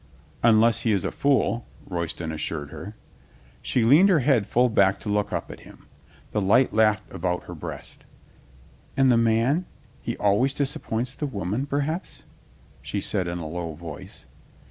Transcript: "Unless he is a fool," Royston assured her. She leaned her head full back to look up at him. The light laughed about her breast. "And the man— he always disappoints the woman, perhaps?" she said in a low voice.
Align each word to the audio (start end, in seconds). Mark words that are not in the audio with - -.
"Unless 0.41 0.79
he 0.81 0.91
is 0.93 1.05
a 1.05 1.11
fool," 1.11 1.67
Royston 1.85 2.31
assured 2.31 2.71
her. 2.71 2.95
She 3.61 3.83
leaned 3.85 4.09
her 4.09 4.21
head 4.21 4.47
full 4.47 4.67
back 4.67 4.99
to 5.01 5.09
look 5.09 5.31
up 5.31 5.51
at 5.51 5.59
him. 5.59 5.85
The 6.31 6.41
light 6.41 6.73
laughed 6.73 7.13
about 7.13 7.43
her 7.43 7.53
breast. 7.53 8.05
"And 8.97 9.11
the 9.11 9.15
man— 9.17 9.67
he 10.01 10.17
always 10.17 10.55
disappoints 10.55 11.13
the 11.13 11.27
woman, 11.27 11.67
perhaps?" 11.67 12.23
she 12.81 12.99
said 12.99 13.27
in 13.27 13.37
a 13.37 13.47
low 13.47 13.73
voice. 13.75 14.25